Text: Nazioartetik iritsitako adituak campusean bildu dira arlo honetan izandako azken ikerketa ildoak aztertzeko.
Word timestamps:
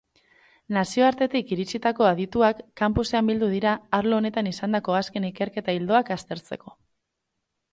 Nazioartetik 0.77 1.51
iritsitako 1.55 2.07
adituak 2.11 2.63
campusean 2.83 3.29
bildu 3.33 3.51
dira 3.53 3.75
arlo 3.99 4.19
honetan 4.21 4.51
izandako 4.53 4.97
azken 5.01 5.29
ikerketa 5.31 5.77
ildoak 5.83 6.11
aztertzeko. 6.17 6.75